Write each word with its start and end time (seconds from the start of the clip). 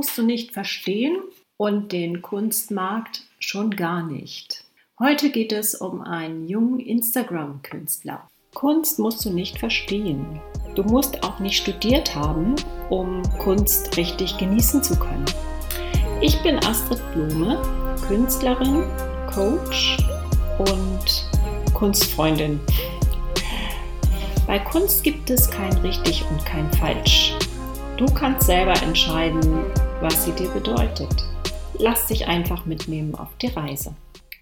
musst 0.00 0.16
du 0.16 0.22
nicht 0.22 0.52
verstehen 0.52 1.18
und 1.58 1.92
den 1.92 2.22
Kunstmarkt 2.22 3.24
schon 3.38 3.70
gar 3.70 4.02
nicht. 4.02 4.64
Heute 4.98 5.28
geht 5.28 5.52
es 5.52 5.74
um 5.74 6.00
einen 6.00 6.48
jungen 6.48 6.80
Instagram-Künstler. 6.80 8.26
Kunst 8.54 8.98
musst 8.98 9.22
du 9.26 9.30
nicht 9.30 9.58
verstehen. 9.58 10.40
Du 10.74 10.84
musst 10.84 11.22
auch 11.22 11.38
nicht 11.38 11.58
studiert 11.58 12.14
haben, 12.14 12.54
um 12.88 13.20
Kunst 13.40 13.94
richtig 13.98 14.38
genießen 14.38 14.82
zu 14.82 14.98
können. 14.98 15.26
Ich 16.22 16.42
bin 16.42 16.56
Astrid 16.64 17.02
Blume, 17.12 17.60
Künstlerin, 18.08 18.82
Coach 19.30 19.98
und 20.60 21.74
Kunstfreundin. 21.74 22.58
Bei 24.46 24.58
Kunst 24.60 25.04
gibt 25.04 25.28
es 25.28 25.50
kein 25.50 25.76
richtig 25.80 26.24
und 26.30 26.42
kein 26.46 26.72
falsch. 26.72 27.34
Du 27.98 28.06
kannst 28.06 28.46
selber 28.46 28.72
entscheiden, 28.82 29.62
was 30.00 30.24
sie 30.24 30.32
dir 30.32 30.48
bedeutet. 30.48 31.10
Lass 31.78 32.06
dich 32.06 32.26
einfach 32.26 32.64
mitnehmen 32.64 33.14
auf 33.14 33.36
die 33.36 33.48
Reise. 33.48 33.94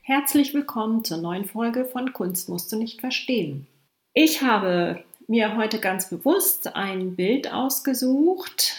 Herzlich 0.02 0.54
willkommen 0.54 1.02
zur 1.02 1.16
neuen 1.16 1.46
Folge 1.46 1.84
von 1.84 2.12
Kunst 2.12 2.48
musst 2.48 2.70
du 2.70 2.76
nicht 2.76 3.00
verstehen. 3.00 3.66
Ich 4.14 4.42
habe 4.42 5.02
mir 5.26 5.56
heute 5.56 5.80
ganz 5.80 6.10
bewusst 6.10 6.76
ein 6.76 7.16
Bild 7.16 7.52
ausgesucht, 7.52 8.76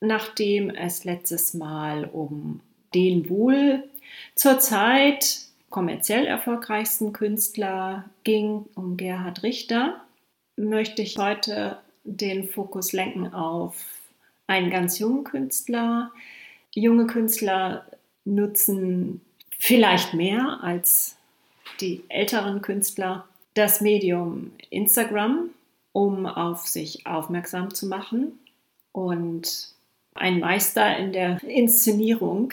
nachdem 0.00 0.70
es 0.70 1.04
letztes 1.04 1.52
Mal 1.52 2.06
um 2.06 2.60
den 2.94 3.28
wohl 3.28 3.84
zurzeit 4.34 5.40
kommerziell 5.68 6.24
erfolgreichsten 6.24 7.12
Künstler 7.12 8.08
ging, 8.24 8.64
um 8.74 8.96
Gerhard 8.96 9.42
Richter, 9.42 10.00
möchte 10.56 11.02
ich 11.02 11.18
heute 11.18 11.78
den 12.04 12.48
Fokus 12.48 12.92
lenken 12.92 13.34
auf 13.34 13.97
einen 14.48 14.70
ganz 14.70 14.98
jungen 14.98 15.22
Künstler. 15.22 16.10
Junge 16.74 17.06
Künstler 17.06 17.86
nutzen 18.24 19.20
vielleicht 19.56 20.14
mehr 20.14 20.58
als 20.62 21.16
die 21.80 22.02
älteren 22.08 22.60
Künstler 22.60 23.28
das 23.54 23.80
Medium 23.80 24.52
Instagram, 24.70 25.50
um 25.92 26.26
auf 26.26 26.66
sich 26.66 27.06
aufmerksam 27.06 27.72
zu 27.72 27.86
machen. 27.86 28.38
Und 28.92 29.74
ein 30.14 30.40
Meister 30.40 30.96
in 30.96 31.12
der 31.12 31.40
Inszenierung, 31.44 32.52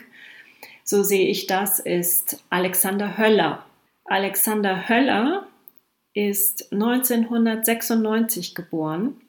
so 0.84 1.02
sehe 1.02 1.28
ich 1.28 1.48
das, 1.48 1.80
ist 1.80 2.44
Alexander 2.50 3.18
Höller. 3.18 3.66
Alexander 4.04 4.88
Höller 4.88 5.48
ist 6.14 6.72
1996 6.72 8.54
geboren, 8.54 9.20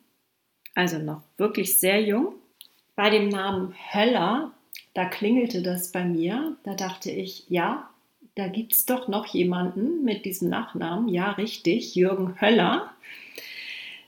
also 0.74 0.98
noch 0.98 1.22
wirklich 1.38 1.78
sehr 1.78 2.02
jung 2.02 2.34
bei 2.96 3.10
dem 3.10 3.28
Namen 3.28 3.74
Höller, 3.92 4.50
da 4.94 5.04
klingelte 5.04 5.62
das 5.62 5.92
bei 5.92 6.04
mir. 6.04 6.56
Da 6.64 6.74
dachte 6.74 7.10
ich, 7.10 7.44
ja, 7.48 7.88
da 8.34 8.48
gibt 8.48 8.72
es 8.72 8.86
doch 8.86 9.08
noch 9.08 9.26
jemanden 9.26 10.02
mit 10.02 10.24
diesem 10.24 10.48
Nachnamen. 10.48 11.08
Ja, 11.08 11.32
richtig, 11.32 11.94
Jürgen 11.94 12.40
Höller, 12.40 12.90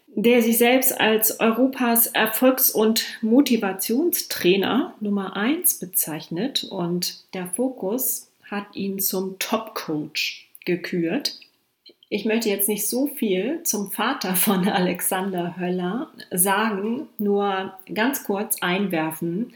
der 0.07 0.43
sich 0.43 0.59
selbst 0.59 0.99
als 0.99 1.39
Europas 1.39 2.07
Erfolgs- 2.09 2.71
und 2.71 3.19
Motivationstrainer 3.23 4.95
Nummer 5.01 5.37
1 5.37 5.79
bezeichnet. 5.79 6.65
Und 6.65 7.23
der 7.35 7.47
Fokus 7.47 8.31
hat 8.45 8.75
ihn 8.75 8.99
zum 8.99 9.39
Top-Coach 9.39 10.49
gekürt. 10.65 11.39
Ich 12.11 12.25
möchte 12.25 12.49
jetzt 12.49 12.69
nicht 12.69 12.89
so 12.89 13.07
viel 13.07 13.63
zum 13.65 13.91
Vater 13.91 14.35
von 14.35 14.67
Alexander 14.69 15.57
Höller 15.59 16.11
sagen, 16.31 17.09
nur 17.19 17.75
ganz 17.93 18.25
kurz 18.25 18.63
einwerfen, 18.63 19.53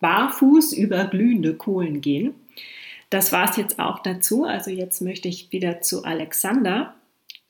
barfuß 0.00 0.72
über 0.72 1.04
glühende 1.04 1.54
Kohlen 1.54 2.00
gehen. 2.00 2.34
Das 3.10 3.32
war 3.32 3.50
es 3.50 3.56
jetzt 3.56 3.78
auch 3.78 3.98
dazu. 3.98 4.44
Also 4.44 4.70
jetzt 4.70 5.02
möchte 5.02 5.28
ich 5.28 5.52
wieder 5.52 5.82
zu 5.82 6.04
Alexander 6.04 6.94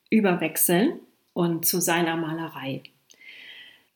überwechseln 0.09 0.95
und 1.33 1.65
zu 1.65 1.81
seiner 1.81 2.17
Malerei. 2.17 2.83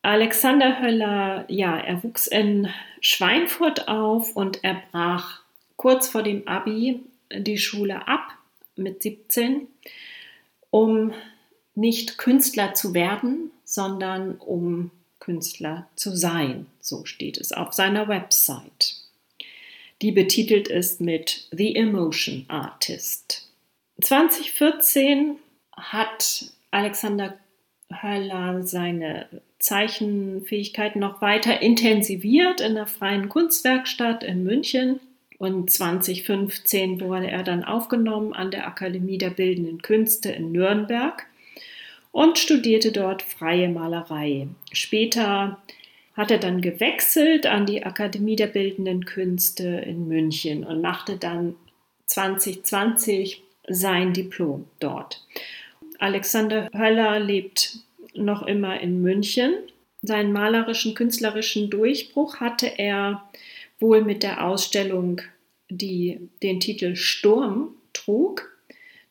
Alexander 0.03 0.81
Höller, 0.81 1.47
ja, 1.49 1.79
er 1.79 2.05
wuchs 2.05 2.27
in 2.27 2.69
Schweinfurt 3.01 3.89
auf 3.89 4.37
und 4.37 4.63
er 4.63 4.83
brach 4.93 5.41
kurz 5.77 6.09
vor 6.09 6.23
dem 6.23 6.47
Abi 6.47 7.01
die 7.33 7.59
Schule 7.59 8.07
ab 8.07 8.29
mit 8.77 9.03
17 9.03 9.67
um 10.75 11.13
nicht 11.77 12.19
Künstler 12.19 12.75
zu 12.75 12.95
werden, 12.95 13.53
sondern 13.63 14.35
um 14.39 14.91
Künstler 15.21 15.89
zu 15.95 16.17
sein. 16.17 16.67
So 16.81 17.05
steht 17.05 17.39
es 17.39 17.53
auf 17.53 17.73
seiner 17.73 18.09
Website. 18.09 18.97
Die 20.03 20.11
betitelt 20.11 20.67
ist 20.67 21.01
mit 21.01 21.47
The 21.53 21.77
Emotion 21.77 22.47
Artist. 22.49 23.49
2014 24.03 25.37
hat 25.77 26.47
Alexander 26.73 27.39
Höller 28.03 28.65
seine 28.65 29.29
Zeichenfähigkeiten 29.61 31.01
noch 31.01 31.23
weiter 31.23 31.63
intensiviert 31.63 32.61
in 32.61 32.75
der 32.75 32.89
Freien 32.89 33.29
Kunstwerkstatt 33.29 34.25
in 34.25 34.43
München 34.43 34.99
und 35.45 35.71
2015 35.71 37.01
wurde 37.03 37.31
er 37.31 37.43
dann 37.43 37.65
aufgenommen 37.65 38.33
an 38.33 38.51
der 38.51 38.67
Akademie 38.67 39.19
der 39.19 39.29
Bildenden 39.29 39.83
Künste 39.83 40.31
in 40.31 40.53
Nürnberg 40.53 41.27
und 42.13 42.39
studierte 42.39 42.93
dort 42.93 43.21
freie 43.21 43.69
Malerei. 43.69 44.49
Später 44.73 45.59
hat 46.15 46.31
er 46.31 46.39
dann 46.39 46.63
gewechselt 46.63 47.47
an 47.47 47.67
die 47.67 47.85
Akademie 47.85 48.37
der 48.37 48.47
Bildenden 48.47 49.05
Künste 49.05 49.67
in 49.67 50.09
München 50.09 50.65
und 50.65 50.81
machte 50.81 51.19
dann 51.19 51.57
2020 52.07 53.43
sein 53.69 54.15
Diplom 54.15 54.65
dort. 54.81 55.27
Alexander 55.99 56.71
Höller 56.73 57.21
lebt 57.21 57.81
noch 58.15 58.47
immer 58.47 58.81
in 58.81 59.03
München. 59.03 59.55
Seinen 60.01 60.33
malerischen, 60.33 60.95
künstlerischen 60.95 61.69
Durchbruch 61.69 62.41
hatte 62.41 62.79
er 62.79 63.25
wohl 63.81 64.03
mit 64.03 64.23
der 64.23 64.47
Ausstellung, 64.47 65.21
die 65.77 66.29
den 66.43 66.61
Titel 66.61 66.97
Sturm 66.97 67.75
trug. 67.93 68.51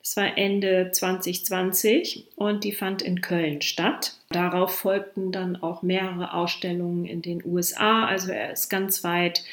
Das 0.02 0.18
war 0.18 0.36
Ende 0.38 0.90
2020 0.92 2.26
und 2.36 2.66
die 2.66 2.74
fand 2.74 3.02
in 3.02 3.22
Köln 3.22 3.62
statt. 3.62 4.18
Darauf 4.30 4.76
folgten 4.76 5.32
dann 5.32 5.56
auch 5.56 5.82
mehrere 5.82 6.34
Ausstellungen 6.34 7.06
in 7.06 7.22
den 7.22 7.42
USA. 7.46 8.06
Also 8.06 8.32
er 8.32 8.52
ist 8.52 8.70
ganz 8.70 9.06
weit 9.06 9.46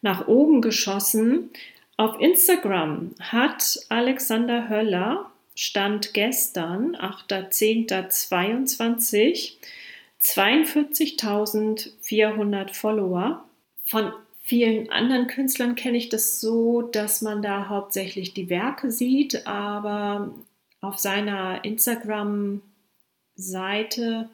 nach 0.00 0.28
oben 0.28 0.62
geschossen. 0.62 1.50
Auf 1.96 2.20
Instagram 2.20 3.16
hat 3.18 3.80
Alexander 3.88 4.68
Höller, 4.68 5.32
Stand 5.56 6.14
gestern, 6.14 6.94
8.10.22, 6.94 9.54
42.400 10.22 12.72
Follower. 12.72 13.42
Von 13.82 14.12
vielen 14.48 14.90
anderen 14.90 15.26
Künstlern 15.26 15.74
kenne 15.74 15.98
ich 15.98 16.08
das 16.08 16.40
so, 16.40 16.80
dass 16.80 17.20
man 17.20 17.42
da 17.42 17.68
hauptsächlich 17.68 18.32
die 18.32 18.48
Werke 18.48 18.90
sieht, 18.90 19.46
aber 19.46 20.32
auf 20.80 20.98
seiner 20.98 21.66
Instagram-Seite 21.66 24.30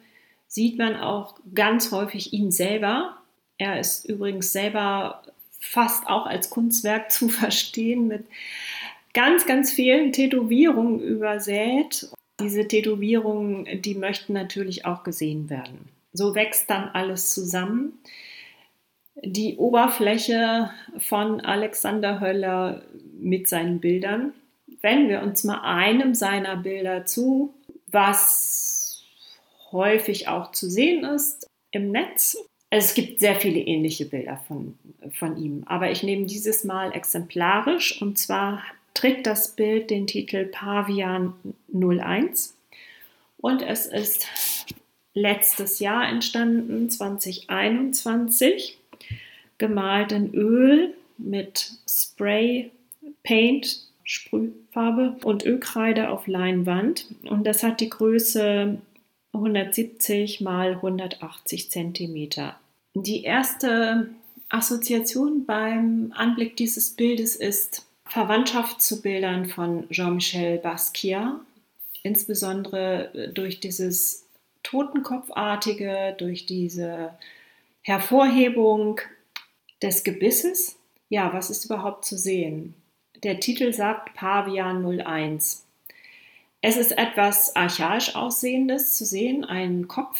sieht 0.47 0.77
man 0.77 0.95
auch 0.95 1.35
ganz 1.53 1.91
häufig 1.91 2.31
ihn 2.31 2.51
selber. 2.51 3.17
Er 3.57 3.77
ist 3.77 4.05
übrigens 4.05 4.53
selber 4.53 5.21
fast 5.59 6.07
auch 6.07 6.27
als 6.27 6.49
Kunstwerk 6.49 7.11
zu 7.11 7.27
verstehen 7.27 8.07
mit 8.07 8.25
ganz, 9.13 9.45
ganz 9.45 9.73
vielen 9.73 10.13
Tätowierungen 10.13 11.01
übersät. 11.01 12.07
Diese 12.39 12.65
Tätowierungen, 12.65 13.81
die 13.81 13.95
möchten 13.95 14.31
natürlich 14.31 14.85
auch 14.85 15.03
gesehen 15.03 15.49
werden. 15.49 15.89
So 16.13 16.35
wächst 16.35 16.69
dann 16.69 16.87
alles 16.87 17.33
zusammen 17.33 17.99
die 19.23 19.57
Oberfläche 19.57 20.71
von 20.99 21.41
Alexander 21.41 22.19
Höller 22.19 22.81
mit 23.19 23.47
seinen 23.47 23.79
Bildern. 23.79 24.33
Wenn 24.81 25.09
wir 25.09 25.21
uns 25.21 25.43
mal 25.43 25.61
einem 25.61 26.13
seiner 26.13 26.57
Bilder 26.57 27.05
zu, 27.05 27.53
was 27.87 29.03
häufig 29.71 30.27
auch 30.27 30.51
zu 30.51 30.69
sehen 30.69 31.03
ist 31.03 31.47
im 31.71 31.91
Netz. 31.91 32.37
Es 32.69 32.93
gibt 32.93 33.19
sehr 33.19 33.35
viele 33.35 33.59
ähnliche 33.59 34.05
Bilder 34.05 34.37
von, 34.47 34.77
von 35.11 35.37
ihm, 35.37 35.63
aber 35.65 35.91
ich 35.91 36.03
nehme 36.03 36.25
dieses 36.25 36.63
Mal 36.63 36.93
exemplarisch 36.93 38.01
und 38.01 38.17
zwar 38.17 38.63
trägt 38.93 39.27
das 39.27 39.55
Bild 39.55 39.89
den 39.89 40.07
Titel 40.07 40.45
Pavian 40.45 41.33
01 41.73 42.55
und 43.37 43.61
es 43.61 43.85
ist 43.85 44.27
letztes 45.13 45.79
Jahr 45.79 46.07
entstanden, 46.09 46.89
2021 46.89 48.79
gemalt 49.57 50.11
in 50.11 50.33
Öl 50.33 50.93
mit 51.17 51.71
Spray, 51.87 52.71
Paint, 53.23 53.81
Sprühfarbe 54.03 55.17
und 55.23 55.45
Ölkreide 55.45 56.09
auf 56.09 56.27
Leinwand. 56.27 57.07
Und 57.29 57.45
das 57.45 57.63
hat 57.63 57.79
die 57.79 57.89
Größe 57.89 58.79
170 59.33 60.41
mal 60.41 60.75
180 60.75 61.71
cm. 61.71 62.29
Die 62.93 63.23
erste 63.23 64.09
Assoziation 64.49 65.45
beim 65.45 66.13
Anblick 66.15 66.55
dieses 66.55 66.91
Bildes 66.91 67.35
ist 67.35 67.85
Verwandtschaft 68.05 68.81
zu 68.81 69.01
Bildern 69.01 69.47
von 69.47 69.89
Jean-Michel 69.89 70.59
Basquiat, 70.59 71.39
insbesondere 72.03 73.31
durch 73.33 73.59
dieses 73.59 74.25
Totenkopfartige, 74.63 76.15
durch 76.17 76.45
diese 76.45 77.11
Hervorhebung 77.81 79.01
des 79.85 80.03
Gebisses. 80.03 80.77
Ja, 81.09 81.31
was 81.31 81.49
ist 81.49 81.65
überhaupt 81.65 82.05
zu 82.05 82.17
sehen? 82.17 82.73
Der 83.23 83.39
Titel 83.39 83.71
sagt 83.71 84.15
Pavian 84.15 84.83
01. 84.83 85.65
Es 86.61 86.77
ist 86.77 86.97
etwas 86.97 87.55
archaisch 87.55 88.15
aussehendes 88.15 88.97
zu 88.97 89.05
sehen, 89.05 89.45
ein 89.45 89.87
Kopf 89.87 90.17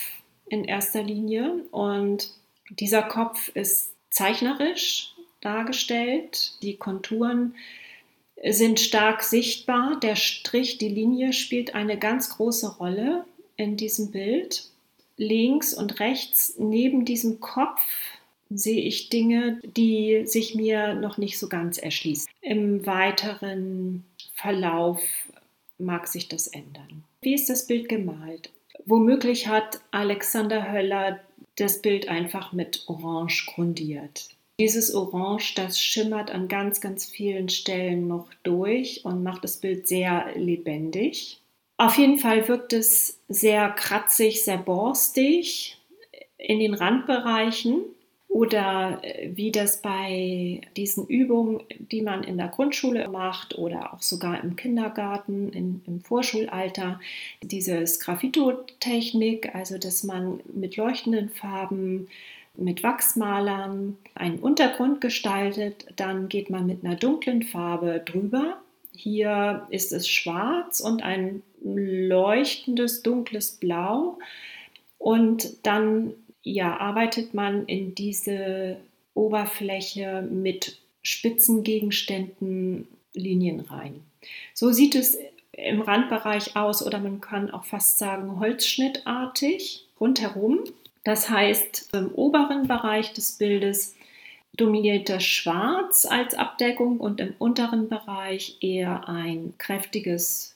in 0.48 0.64
erster 0.64 1.02
Linie 1.02 1.66
und 1.72 2.32
dieser 2.70 3.02
Kopf 3.02 3.50
ist 3.50 3.94
zeichnerisch 4.12 5.16
dargestellt. 5.42 6.54
Die 6.62 6.78
Konturen 6.78 7.56
sind 8.44 8.80
stark 8.80 9.24
sichtbar. 9.24 10.00
Der 10.00 10.16
Strich, 10.16 10.78
die 10.78 10.90
Linie 10.90 11.34
spielt 11.34 11.74
eine 11.74 11.98
ganz 11.98 12.30
große 12.30 12.78
Rolle 12.78 13.26
in 13.58 13.76
diesem 13.76 14.12
Bild. 14.12 14.70
Links 15.18 15.74
und 15.74 16.00
rechts 16.00 16.56
neben 16.60 17.06
diesem 17.06 17.40
Kopf 17.40 17.82
sehe 18.58 18.82
ich 18.82 19.10
Dinge, 19.10 19.60
die 19.64 20.24
sich 20.26 20.56
mir 20.56 20.94
noch 20.94 21.18
nicht 21.18 21.38
so 21.38 21.50
ganz 21.50 21.78
erschließen. 21.78 22.28
Im 22.42 22.86
weiteren 22.86 24.06
Verlauf 24.34 25.02
mag 25.78 26.08
sich 26.08 26.28
das 26.28 26.48
ändern. 26.48 27.04
Wie 27.22 27.34
ist 27.34 27.50
das 27.50 27.68
Bild 27.68 27.90
gemalt? 27.90 28.52
Womöglich 28.86 29.48
hat 29.48 29.80
Alexander 29.92 30.72
Höller 30.72 31.20
das 31.58 31.82
Bild 31.82 32.08
einfach 32.08 32.54
mit 32.54 32.84
Orange 32.88 33.46
grundiert. 33.54 34.30
Dieses 34.60 34.94
Orange, 34.94 35.54
das 35.56 35.80
schimmert 35.80 36.32
an 36.32 36.48
ganz, 36.48 36.80
ganz 36.80 37.06
vielen 37.06 37.50
Stellen 37.50 38.08
noch 38.08 38.30
durch 38.44 39.04
und 39.04 39.24
macht 39.24 39.44
das 39.44 39.58
Bild 39.58 39.88
sehr 39.88 40.28
lebendig. 40.36 41.42
Auf 41.78 41.98
jeden 41.98 42.20
Fall 42.20 42.48
wirkt 42.48 42.72
es 42.72 43.20
sehr 43.28 43.70
kratzig, 43.70 44.44
sehr 44.44 44.58
borstig 44.58 45.78
in 46.38 46.60
den 46.60 46.74
Randbereichen 46.74 47.84
oder 48.36 49.00
äh, 49.02 49.30
wie 49.34 49.50
das 49.50 49.82
bei 49.82 50.60
diesen 50.76 51.08
Übungen, 51.08 51.62
die 51.80 52.02
man 52.02 52.22
in 52.22 52.38
der 52.38 52.50
Grundschule 52.50 53.08
macht 53.08 53.58
oder 53.58 53.94
auch 53.94 54.02
sogar 54.02 54.44
im 54.44 54.58
Kindergarten, 54.58 55.54
in, 55.54 55.82
im 55.88 56.02
Vorschulalter, 56.02 57.00
diese 57.42 57.82
Graffito-Technik, 57.82 59.56
also 59.56 59.78
dass 59.78 60.04
man 60.04 60.42
mit 60.54 60.76
leuchtenden 60.76 61.30
Farben, 61.30 62.10
mit 62.58 62.84
Wachsmalern 62.84 63.98
einen 64.16 64.40
Untergrund 64.40 65.00
gestaltet, 65.00 65.86
dann 65.96 66.28
geht 66.28 66.50
man 66.50 66.66
mit 66.66 66.84
einer 66.84 66.98
dunklen 66.98 67.42
Farbe 67.42 68.04
drüber. 68.06 68.58
Hier 68.94 69.66
ist 69.70 69.94
es 69.94 70.10
schwarz 70.10 70.82
und 70.82 71.04
ein 71.04 71.42
leuchtendes 71.64 73.02
dunkles 73.02 73.54
Blau. 73.54 74.20
Und 74.98 75.66
dann 75.66 76.14
ja, 76.46 76.78
arbeitet 76.78 77.34
man 77.34 77.66
in 77.66 77.96
diese 77.96 78.78
Oberfläche 79.16 80.22
mit 80.22 80.78
spitzen 81.02 81.64
Gegenständen 81.64 82.88
Linien 83.14 83.62
rein. 83.62 84.02
So 84.54 84.72
sieht 84.72 84.96
es 84.96 85.18
im 85.52 85.82
Randbereich 85.82 86.56
aus 86.56 86.86
oder 86.86 87.00
man 87.00 87.20
kann 87.20 87.50
auch 87.50 87.66
fast 87.66 87.98
sagen 87.98 88.40
holzschnittartig 88.40 89.88
rundherum. 90.00 90.60
Das 91.04 91.30
heißt, 91.30 91.90
im 91.94 92.12
oberen 92.12 92.68
Bereich 92.68 93.14
des 93.14 93.34
Bildes 93.34 93.96
dominiert 94.54 95.10
das 95.10 95.24
Schwarz 95.24 96.06
als 96.06 96.36
Abdeckung 96.36 97.00
und 97.00 97.20
im 97.20 97.34
unteren 97.40 97.90
Bereich 97.90 98.58
eher 98.62 99.10
ein 99.10 99.54
kräftiges 99.58 100.56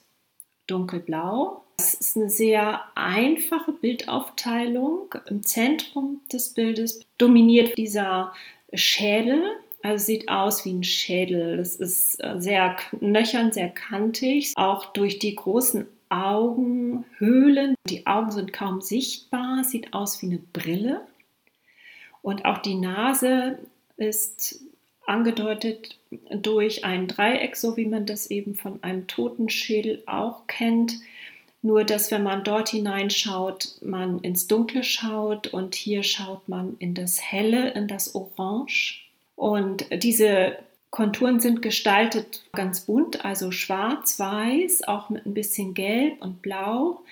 Dunkelblau. 0.66 1.62
Das 1.80 1.94
ist 1.94 2.14
eine 2.14 2.28
sehr 2.28 2.82
einfache 2.94 3.72
Bildaufteilung. 3.72 5.14
Im 5.30 5.42
Zentrum 5.46 6.20
des 6.30 6.52
Bildes 6.52 7.00
dominiert 7.16 7.78
dieser 7.78 8.34
Schädel, 8.74 9.42
also 9.82 10.04
sieht 10.04 10.28
aus 10.28 10.66
wie 10.66 10.74
ein 10.74 10.84
Schädel. 10.84 11.56
Das 11.56 11.76
ist 11.76 12.22
äh, 12.22 12.38
sehr 12.38 12.76
nöchern, 13.00 13.50
sehr 13.52 13.70
kantig, 13.70 14.52
auch 14.56 14.92
durch 14.92 15.20
die 15.20 15.34
großen 15.34 15.86
Augenhöhlen. 16.10 17.74
Die 17.88 18.06
Augen 18.06 18.30
sind 18.30 18.52
kaum 18.52 18.82
sichtbar, 18.82 19.64
sieht 19.64 19.94
aus 19.94 20.20
wie 20.20 20.26
eine 20.26 20.40
Brille. 20.52 21.00
Und 22.20 22.44
auch 22.44 22.58
die 22.58 22.74
Nase 22.74 23.58
ist 23.96 24.60
angedeutet 25.06 25.98
durch 26.30 26.84
ein 26.84 27.08
Dreieck, 27.08 27.56
so 27.56 27.78
wie 27.78 27.86
man 27.86 28.04
das 28.04 28.30
eben 28.30 28.54
von 28.54 28.82
einem 28.82 29.06
Totenschädel 29.06 30.02
auch 30.04 30.46
kennt. 30.46 30.92
Nur, 31.62 31.84
dass 31.84 32.10
wenn 32.10 32.22
man 32.22 32.42
dort 32.42 32.70
hineinschaut, 32.70 33.76
man 33.82 34.20
ins 34.20 34.46
Dunkle 34.46 34.82
schaut 34.82 35.48
und 35.48 35.74
hier 35.74 36.02
schaut 36.02 36.48
man 36.48 36.76
in 36.78 36.94
das 36.94 37.20
Helle, 37.20 37.70
in 37.72 37.86
das 37.86 38.14
Orange. 38.14 39.02
Und 39.36 39.86
diese 40.02 40.56
Konturen 40.90 41.38
sind 41.40 41.60
gestaltet 41.62 42.42
ganz 42.52 42.80
bunt, 42.80 43.24
also 43.24 43.52
schwarz, 43.52 44.18
weiß, 44.18 44.88
auch 44.88 45.10
mit 45.10 45.26
ein 45.26 45.34
bisschen 45.34 45.74
gelb 45.74 46.20
und 46.22 46.40
blau. 46.40 47.02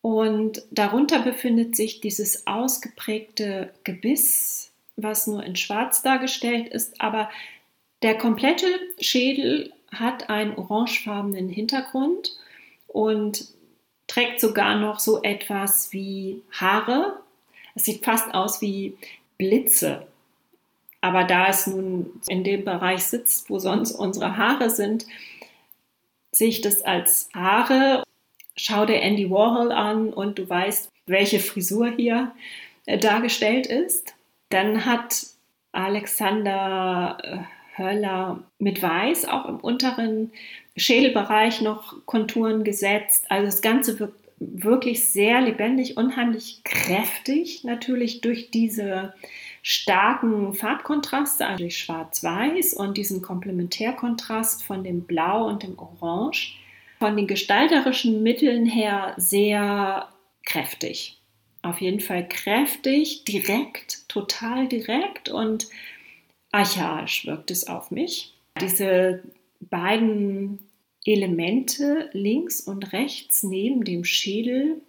Und 0.00 0.62
darunter 0.70 1.20
befindet 1.20 1.76
sich 1.76 2.00
dieses 2.00 2.46
ausgeprägte 2.46 3.70
Gebiss, 3.84 4.70
was 4.96 5.26
nur 5.26 5.44
in 5.44 5.56
schwarz 5.56 6.02
dargestellt 6.02 6.68
ist, 6.68 7.00
aber 7.00 7.30
der 8.02 8.16
komplette 8.16 8.66
Schädel 9.00 9.72
hat 9.92 10.28
einen 10.28 10.54
orangefarbenen 10.54 11.48
Hintergrund 11.48 12.36
und 12.98 13.44
trägt 14.08 14.40
sogar 14.40 14.74
noch 14.74 14.98
so 14.98 15.22
etwas 15.22 15.92
wie 15.92 16.42
Haare. 16.50 17.20
Es 17.76 17.84
sieht 17.84 18.04
fast 18.04 18.34
aus 18.34 18.60
wie 18.60 18.96
Blitze. 19.36 20.08
Aber 21.00 21.22
da 21.22 21.46
es 21.46 21.68
nun 21.68 22.20
in 22.26 22.42
dem 22.42 22.64
Bereich 22.64 23.04
sitzt, 23.04 23.50
wo 23.50 23.60
sonst 23.60 23.92
unsere 23.92 24.36
Haare 24.36 24.68
sind, 24.68 25.06
sehe 26.32 26.48
ich 26.48 26.60
das 26.60 26.82
als 26.82 27.28
Haare. 27.32 28.02
Schau 28.56 28.84
dir 28.84 29.00
Andy 29.00 29.30
Warhol 29.30 29.70
an 29.70 30.12
und 30.12 30.40
du 30.40 30.48
weißt, 30.48 30.90
welche 31.06 31.38
Frisur 31.38 31.92
hier 31.94 32.32
äh, 32.86 32.98
dargestellt 32.98 33.68
ist. 33.68 34.16
Dann 34.48 34.86
hat 34.86 35.24
Alexander 35.70 37.18
äh, 37.22 37.57
Höller 37.78 38.42
mit 38.58 38.82
Weiß 38.82 39.26
auch 39.26 39.46
im 39.46 39.56
unteren 39.56 40.32
Schädelbereich 40.76 41.60
noch 41.60 41.94
Konturen 42.06 42.64
gesetzt. 42.64 43.26
Also 43.28 43.46
das 43.46 43.62
Ganze 43.62 43.98
wirkt 43.98 44.28
wirklich 44.40 45.08
sehr 45.08 45.40
lebendig, 45.40 45.96
unheimlich 45.96 46.62
kräftig, 46.64 47.64
natürlich 47.64 48.20
durch 48.20 48.50
diese 48.50 49.14
starken 49.62 50.54
Farbkontraste, 50.54 51.46
also 51.46 51.68
Schwarz-Weiß 51.68 52.74
und 52.74 52.96
diesen 52.96 53.22
Komplementärkontrast 53.22 54.62
von 54.62 54.84
dem 54.84 55.02
Blau 55.02 55.46
und 55.46 55.62
dem 55.62 55.78
Orange. 55.78 56.56
Von 57.00 57.16
den 57.16 57.26
gestalterischen 57.26 58.22
Mitteln 58.22 58.66
her 58.66 59.14
sehr 59.16 60.08
kräftig. 60.44 61.18
Auf 61.62 61.80
jeden 61.80 62.00
Fall 62.00 62.26
kräftig, 62.28 63.24
direkt, 63.24 64.08
total 64.08 64.68
direkt 64.68 65.28
und 65.28 65.68
archaisch 66.50 67.26
wirkt 67.26 67.50
es 67.50 67.66
auf 67.66 67.90
mich. 67.90 68.34
Diese 68.60 69.22
beiden 69.60 70.58
Elemente 71.04 72.10
links 72.12 72.60
und 72.60 72.92
rechts 72.92 73.42
neben 73.42 73.84
dem 73.84 74.04
Schädel, 74.04 74.80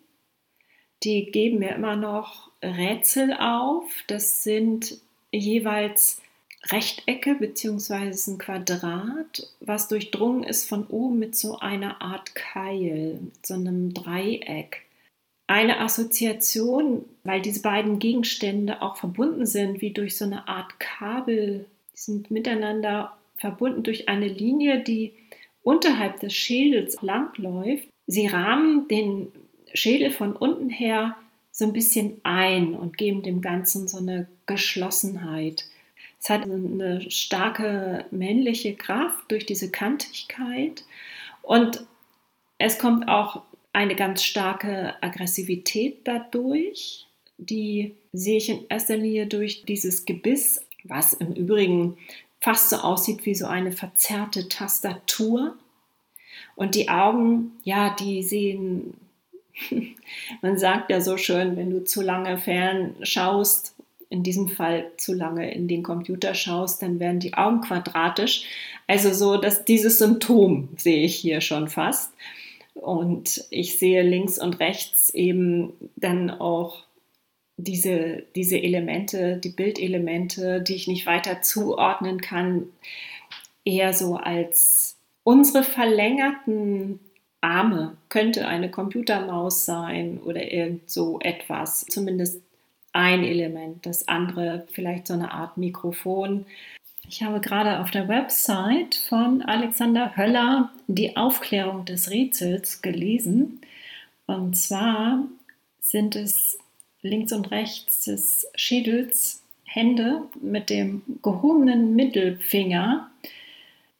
die 1.04 1.32
geben 1.32 1.60
mir 1.60 1.76
immer 1.76 1.96
noch 1.96 2.52
Rätsel 2.62 3.34
auf. 3.34 3.86
Das 4.08 4.44
sind 4.44 5.00
jeweils 5.32 6.22
Rechtecke 6.66 7.36
bzw. 7.36 8.32
ein 8.32 8.38
Quadrat, 8.38 9.48
was 9.62 9.88
durchdrungen 9.88 10.44
ist 10.44 10.68
von 10.68 10.86
oben 10.88 11.20
mit 11.20 11.36
so 11.36 11.60
einer 11.60 12.02
Art 12.02 12.36
Keil, 12.36 13.20
mit 13.22 13.46
so 13.46 13.54
einem 13.54 13.94
Dreieck. 13.94 14.86
Eine 15.50 15.80
Assoziation, 15.80 17.06
weil 17.24 17.42
diese 17.42 17.64
beiden 17.64 17.98
Gegenstände 17.98 18.84
auch 18.84 18.98
verbunden 18.98 19.48
sind, 19.48 19.82
wie 19.82 19.90
durch 19.90 20.16
so 20.16 20.26
eine 20.26 20.48
Art 20.48 20.80
Kabel, 20.80 21.66
die 21.96 22.00
sind 22.00 22.30
miteinander 22.30 23.18
verbunden 23.36 23.82
durch 23.82 24.08
eine 24.08 24.28
Linie, 24.28 24.84
die 24.84 25.12
unterhalb 25.64 26.20
des 26.20 26.36
Schädels 26.36 27.02
langläuft. 27.02 27.88
Sie 28.06 28.28
rahmen 28.28 28.88
den 28.90 29.30
Schädel 29.74 30.12
von 30.12 30.36
unten 30.36 30.70
her 30.70 31.16
so 31.52 31.66
ein 31.66 31.74
bisschen 31.74 32.22
ein 32.22 32.76
und 32.76 33.00
geben 33.00 33.24
dem 33.24 33.42
Ganzen 33.42 33.88
so 33.88 33.98
eine 33.98 34.28
Geschlossenheit. 34.46 35.66
Es 36.22 36.30
hat 36.30 36.44
eine 36.44 37.10
starke 37.10 38.06
männliche 38.12 38.76
Kraft 38.76 39.32
durch 39.32 39.48
diese 39.48 39.72
Kantigkeit 39.72 40.84
und 41.42 41.88
es 42.60 42.78
kommt 42.78 43.08
auch 43.08 43.42
eine 43.80 43.96
ganz 43.96 44.26
starke 44.26 45.02
Aggressivität 45.02 46.02
dadurch. 46.04 47.06
die 47.38 47.96
sehe 48.12 48.36
ich 48.36 48.50
in 48.50 48.66
erster 48.68 48.98
Linie 48.98 49.26
durch 49.26 49.64
dieses 49.64 50.06
Gebiss, 50.06 50.62
was 50.84 51.14
im 51.14 51.32
Übrigen 51.32 51.96
fast 52.42 52.70
so 52.72 52.76
aussieht 52.76 53.26
wie 53.26 53.36
so 53.36 53.46
eine 53.46 53.72
verzerrte 53.72 54.50
Tastatur. 54.50 55.58
Und 56.58 56.76
die 56.76 56.90
Augen, 56.90 57.54
ja, 57.64 57.96
die 57.98 58.22
sehen, 58.22 58.96
man 60.42 60.58
sagt 60.58 60.92
ja 60.92 61.00
so 61.00 61.16
schön, 61.16 61.56
wenn 61.56 61.70
du 61.70 61.86
zu 61.86 62.02
lange 62.02 62.38
fern 62.38 62.96
schaust, 63.04 63.76
in 64.10 64.24
diesem 64.24 64.50
Fall 64.50 64.92
zu 64.98 65.14
lange 65.14 65.54
in 65.54 65.70
den 65.70 65.84
Computer 65.84 66.34
schaust, 66.34 66.82
dann 66.82 67.00
werden 67.00 67.22
die 67.22 67.36
Augen 67.36 67.62
quadratisch. 67.62 68.44
Also 68.88 69.14
so, 69.14 69.38
dass 69.38 69.64
dieses 69.64 70.00
Symptom 70.00 70.68
sehe 70.76 71.06
ich 71.06 71.16
hier 71.16 71.40
schon 71.40 71.70
fast. 71.70 72.12
Und 72.80 73.46
ich 73.50 73.78
sehe 73.78 74.04
links 74.04 74.40
und 74.40 74.62
rechts 74.62 75.10
eben 75.10 75.74
dann 75.98 76.30
auch 76.30 76.86
diese, 77.58 78.24
diese 78.36 78.58
Elemente, 78.58 79.36
die 79.36 79.50
Bildelemente, 79.50 80.62
die 80.62 80.76
ich 80.76 80.88
nicht 80.88 81.06
weiter 81.06 81.42
zuordnen 81.42 82.22
kann, 82.22 82.70
eher 83.66 83.92
so 83.94 84.16
als 84.16 84.96
unsere 85.24 85.64
verlängerten 85.64 87.02
Arme. 87.42 87.98
Könnte 88.08 88.48
eine 88.48 88.72
Computermaus 88.72 89.66
sein 89.66 90.20
oder 90.20 90.50
irgend 90.50 90.90
so 90.90 91.20
etwas. 91.20 91.86
Zumindest 91.90 92.42
ein 92.94 93.26
Element. 93.26 93.86
Das 93.86 94.08
andere 94.08 94.66
vielleicht 94.72 95.08
so 95.08 95.14
eine 95.16 95.34
Art 95.34 95.58
Mikrofon. 95.58 96.46
Ich 97.12 97.24
habe 97.24 97.40
gerade 97.40 97.80
auf 97.80 97.90
der 97.90 98.08
Website 98.08 98.94
von 98.94 99.42
Alexander 99.42 100.16
Höller 100.16 100.70
die 100.86 101.18
Aufklärung 101.18 101.84
des 101.84 102.12
Rätsels 102.12 102.84
gelesen. 102.84 103.62
Und 104.28 104.56
zwar 104.56 105.24
sind 105.82 106.16
es 106.16 106.60
links 107.02 107.34
und 107.34 107.50
rechts 107.50 108.06
des 108.06 108.48
Schädels 108.54 109.42
Hände 109.64 110.22
mit 110.40 110.70
dem 110.70 111.02
gehobenen 111.24 111.96
Mittelfinger, 111.96 113.10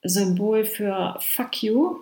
Symbol 0.04 0.64
für 0.64 1.18
Fuck 1.20 1.64
you. 1.64 1.96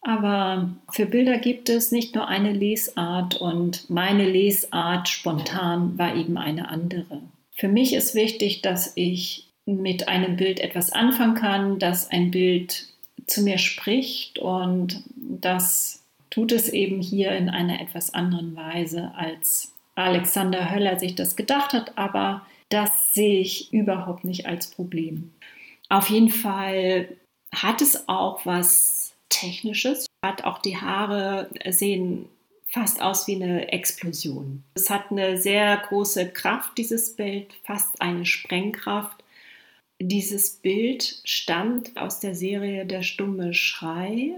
Aber 0.00 0.70
für 0.90 1.04
Bilder 1.04 1.36
gibt 1.36 1.68
es 1.68 1.92
nicht 1.92 2.14
nur 2.14 2.26
eine 2.26 2.54
Lesart 2.54 3.38
und 3.38 3.90
meine 3.90 4.24
Lesart 4.24 5.10
spontan 5.10 5.98
war 5.98 6.16
eben 6.16 6.38
eine 6.38 6.70
andere. 6.70 7.20
Für 7.54 7.68
mich 7.68 7.92
ist 7.92 8.14
wichtig, 8.14 8.62
dass 8.62 8.92
ich 8.94 9.47
mit 9.68 10.08
einem 10.08 10.36
Bild 10.36 10.60
etwas 10.60 10.92
anfangen 10.92 11.34
kann, 11.34 11.78
dass 11.78 12.10
ein 12.10 12.30
Bild 12.30 12.86
zu 13.26 13.42
mir 13.42 13.58
spricht 13.58 14.38
und 14.38 15.02
das 15.16 16.02
tut 16.30 16.52
es 16.52 16.70
eben 16.70 17.02
hier 17.02 17.32
in 17.32 17.50
einer 17.50 17.80
etwas 17.80 18.14
anderen 18.14 18.56
Weise 18.56 19.12
als 19.14 19.74
Alexander 19.94 20.70
Höller 20.70 20.98
sich 20.98 21.14
das 21.14 21.36
gedacht 21.36 21.72
hat, 21.74 21.98
aber 21.98 22.46
das 22.70 23.12
sehe 23.12 23.40
ich 23.40 23.72
überhaupt 23.72 24.24
nicht 24.24 24.46
als 24.46 24.70
Problem. 24.70 25.32
Auf 25.88 26.08
jeden 26.08 26.30
Fall 26.30 27.08
hat 27.54 27.82
es 27.82 28.08
auch 28.08 28.46
was 28.46 29.14
Technisches, 29.28 30.06
hat 30.24 30.44
auch 30.44 30.58
die 30.58 30.78
Haare 30.78 31.50
sehen 31.68 32.26
fast 32.70 33.00
aus 33.00 33.26
wie 33.26 33.36
eine 33.36 33.72
Explosion. 33.72 34.62
Es 34.74 34.90
hat 34.90 35.10
eine 35.10 35.38
sehr 35.38 35.76
große 35.76 36.28
Kraft, 36.30 36.76
dieses 36.78 37.16
Bild, 37.16 37.52
fast 37.64 38.00
eine 38.00 38.26
Sprengkraft. 38.26 39.17
Dieses 40.00 40.50
Bild 40.50 41.20
stammt 41.24 41.96
aus 41.96 42.20
der 42.20 42.36
Serie 42.36 42.86
Der 42.86 43.02
stumme 43.02 43.52
Schrei, 43.52 44.30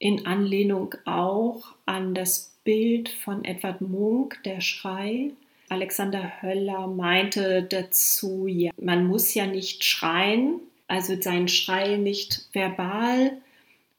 in 0.00 0.26
Anlehnung 0.26 0.96
auch 1.04 1.66
an 1.86 2.14
das 2.14 2.52
Bild 2.64 3.08
von 3.08 3.44
Edward 3.44 3.80
Munk, 3.80 4.40
der 4.44 4.60
Schrei. 4.60 5.30
Alexander 5.68 6.42
Höller 6.42 6.88
meinte 6.88 7.62
dazu, 7.62 8.48
ja, 8.48 8.72
man 8.76 9.06
muss 9.06 9.34
ja 9.34 9.46
nicht 9.46 9.84
schreien, 9.84 10.58
also 10.88 11.14
seinen 11.20 11.46
Schrei 11.48 11.96
nicht 11.96 12.48
verbal 12.52 13.38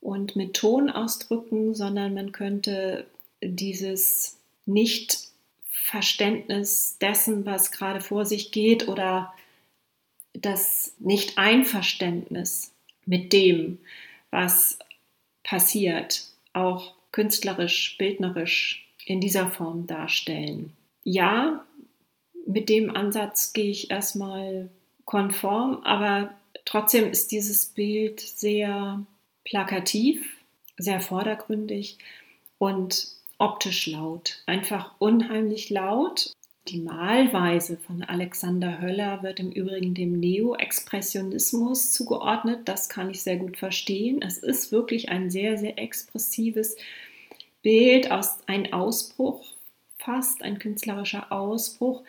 und 0.01 0.35
mit 0.35 0.55
Ton 0.55 0.89
ausdrücken, 0.89 1.75
sondern 1.75 2.13
man 2.13 2.33
könnte 2.33 3.05
dieses 3.41 4.37
Nicht-Verständnis 4.65 6.97
dessen, 6.99 7.45
was 7.45 7.71
gerade 7.71 8.01
vor 8.01 8.25
sich 8.25 8.51
geht 8.51 8.89
oder 8.89 9.33
das 10.45 10.93
Nicht-Einverständnis 10.99 12.71
mit 13.05 13.33
dem, 13.33 13.79
was 14.31 14.79
passiert, 15.43 16.27
auch 16.53 16.93
künstlerisch, 17.11 17.97
bildnerisch 17.97 18.87
in 19.05 19.21
dieser 19.21 19.49
Form 19.49 19.87
darstellen. 19.87 20.73
Ja, 21.03 21.65
mit 22.45 22.69
dem 22.69 22.95
Ansatz 22.95 23.53
gehe 23.53 23.71
ich 23.71 23.91
erstmal 23.91 24.69
konform, 25.05 25.81
aber 25.83 26.33
trotzdem 26.65 27.09
ist 27.09 27.31
dieses 27.31 27.67
Bild 27.67 28.19
sehr 28.19 29.05
plakativ, 29.43 30.25
sehr 30.77 30.99
vordergründig 30.99 31.97
und 32.57 33.07
optisch 33.37 33.87
laut. 33.87 34.41
Einfach 34.45 34.95
unheimlich 34.99 35.69
laut. 35.69 36.31
Die 36.67 36.79
Malweise 36.79 37.77
von 37.77 38.01
Alexander 38.01 38.81
Höller 38.81 39.21
wird 39.21 39.39
im 39.39 39.51
Übrigen 39.51 39.93
dem 39.93 40.19
Neo-Expressionismus 40.19 41.93
zugeordnet. 41.93 42.61
Das 42.65 42.89
kann 42.89 43.11
ich 43.11 43.21
sehr 43.21 43.37
gut 43.37 43.57
verstehen. 43.57 44.23
Es 44.23 44.39
ist 44.39 44.71
wirklich 44.71 45.09
ein 45.09 45.29
sehr, 45.29 45.59
sehr 45.59 45.77
expressives 45.77 46.75
Bild 47.61 48.09
aus 48.09 48.39
ein 48.47 48.73
Ausbruch, 48.73 49.45
fast 49.97 50.41
ein 50.41 50.57
künstlerischer 50.57 51.31
Ausbruch, 51.31 52.03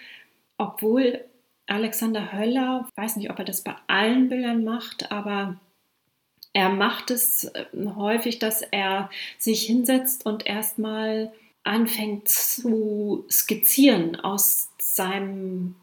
obwohl 0.56 1.22
Alexander 1.66 2.32
Höller, 2.32 2.88
weiß 2.94 3.16
nicht, 3.16 3.30
ob 3.30 3.38
er 3.38 3.44
das 3.44 3.60
bei 3.60 3.74
allen 3.88 4.30
Bildern 4.30 4.64
macht, 4.64 5.12
aber 5.12 5.60
er 6.54 6.70
macht 6.70 7.10
es 7.10 7.44
äh, 7.44 7.66
häufig, 7.96 8.38
dass 8.38 8.62
er 8.62 9.10
sich 9.36 9.64
hinsetzt 9.64 10.24
und 10.24 10.46
erstmal 10.46 11.32
anfängt 11.66 12.28
zu 12.28 13.26
skizzieren 13.30 14.16
aus 14.16 14.68
seinem 14.78 15.74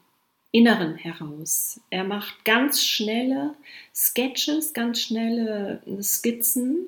Inneren 0.51 0.95
heraus. 0.95 1.79
Er 1.89 2.03
macht 2.03 2.45
ganz 2.45 2.83
schnelle 2.83 3.55
Sketches, 3.93 4.73
ganz 4.73 5.01
schnelle 5.01 5.81
Skizzen 6.01 6.87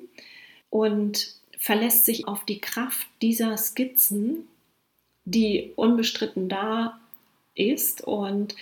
und 0.70 1.34
verlässt 1.58 2.06
sich 2.06 2.28
auf 2.28 2.44
die 2.44 2.60
Kraft 2.60 3.08
dieser 3.22 3.56
Skizzen, 3.56 4.46
die 5.24 5.72
unbestritten 5.74 6.48
da 6.48 7.00
ist 7.54 8.04
und 8.04 8.54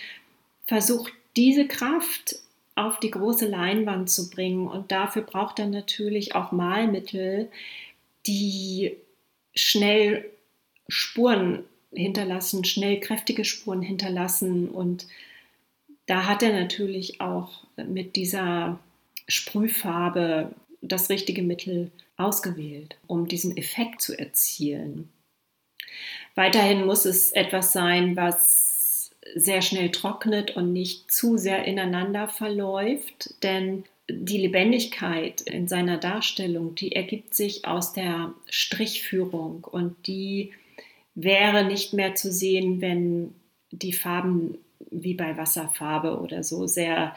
versucht 0.65 1.13
diese 1.35 1.67
Kraft 1.67 2.39
auf 2.73 2.99
die 2.99 3.11
große 3.11 3.47
Leinwand 3.47 4.09
zu 4.09 4.29
bringen. 4.29 4.67
Und 4.67 4.91
dafür 4.91 5.21
braucht 5.21 5.59
er 5.59 5.67
natürlich 5.67 6.35
auch 6.35 6.51
Malmittel, 6.51 7.51
die 8.25 8.97
schnell 9.55 10.29
Spuren 10.87 11.63
hinterlassen, 11.91 12.65
schnell 12.65 12.99
kräftige 12.99 13.45
Spuren 13.45 13.81
hinterlassen. 13.81 14.69
Und 14.69 15.07
da 16.05 16.27
hat 16.27 16.43
er 16.43 16.53
natürlich 16.53 17.21
auch 17.21 17.63
mit 17.77 18.15
dieser 18.15 18.79
Sprühfarbe 19.27 20.51
das 20.81 21.09
richtige 21.09 21.41
Mittel 21.41 21.91
ausgewählt, 22.17 22.97
um 23.07 23.27
diesen 23.27 23.57
Effekt 23.57 24.01
zu 24.01 24.17
erzielen. 24.17 25.09
Weiterhin 26.35 26.85
muss 26.85 27.05
es 27.05 27.31
etwas 27.31 27.73
sein, 27.73 28.15
was 28.15 29.11
sehr 29.35 29.61
schnell 29.61 29.89
trocknet 29.91 30.55
und 30.55 30.73
nicht 30.73 31.11
zu 31.11 31.37
sehr 31.37 31.65
ineinander 31.65 32.27
verläuft, 32.27 33.41
denn 33.43 33.85
die 34.09 34.37
Lebendigkeit 34.37 35.41
in 35.41 35.67
seiner 35.67 35.97
Darstellung, 35.97 36.75
die 36.75 36.91
ergibt 36.91 37.33
sich 37.33 37.65
aus 37.65 37.93
der 37.93 38.33
Strichführung 38.49 39.63
und 39.63 40.07
die 40.07 40.53
wäre 41.15 41.65
nicht 41.65 41.93
mehr 41.93 42.15
zu 42.15 42.31
sehen, 42.31 42.81
wenn 42.81 43.33
die 43.71 43.93
Farben 43.93 44.57
wie 44.91 45.13
bei 45.13 45.37
Wasserfarbe 45.37 46.19
oder 46.19 46.43
so 46.43 46.67
sehr 46.67 47.15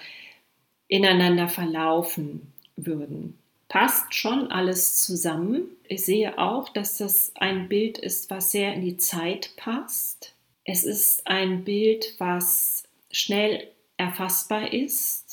ineinander 0.88 1.48
verlaufen 1.48 2.52
würden 2.76 3.38
passt 3.68 4.14
schon 4.14 4.50
alles 4.50 5.02
zusammen. 5.04 5.68
Ich 5.86 6.04
sehe 6.04 6.38
auch, 6.38 6.70
dass 6.70 6.98
das 6.98 7.32
ein 7.36 7.68
Bild 7.68 7.98
ist, 7.98 8.30
was 8.30 8.50
sehr 8.50 8.74
in 8.74 8.82
die 8.82 8.96
Zeit 8.96 9.50
passt. 9.56 10.34
Es 10.64 10.84
ist 10.84 11.26
ein 11.26 11.64
Bild, 11.64 12.14
was 12.18 12.84
schnell 13.10 13.68
erfassbar 13.96 14.72
ist, 14.72 15.27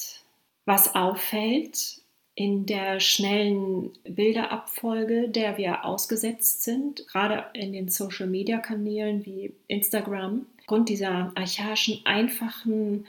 was 0.66 0.96
auffällt 0.96 2.02
in 2.36 2.66
der 2.66 3.00
schnellen 3.00 3.92
Bilderabfolge, 4.04 5.30
der 5.30 5.58
wir 5.58 5.86
ausgesetzt 5.86 6.64
sind, 6.64 7.08
gerade 7.08 7.46
in 7.54 7.72
den 7.72 7.88
Social-Media-Kanälen 7.88 9.26
wie 9.26 9.54
Instagram. 9.68 10.46
Aufgrund 10.60 10.90
dieser 10.90 11.32
archaischen, 11.36 12.02
einfachen, 12.06 13.06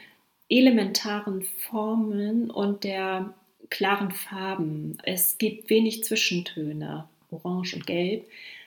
elementaren 0.48 1.42
Formen 1.42 2.50
und 2.50 2.84
der 2.84 3.34
klaren 3.68 4.12
Farben. 4.12 4.98
Es 5.02 5.38
gibt 5.38 5.70
wenig 5.70 6.04
Zwischentöne, 6.04 7.08
orange 7.30 7.74
und 7.74 7.86
gelb. 7.86 8.26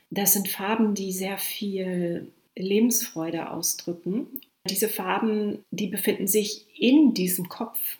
Das 0.10 0.34
sind 0.34 0.50
Farben, 0.50 0.94
die 0.94 1.14
sehr 1.14 1.38
viel 1.38 2.28
Lebensfreude 2.58 3.50
ausdrücken. 3.52 4.42
Diese 4.70 4.90
Farben, 4.90 5.64
die 5.72 5.88
befinden 5.88 6.28
sich 6.28 6.66
in 6.78 7.14
diesem 7.14 7.48
Kopf. 7.48 7.99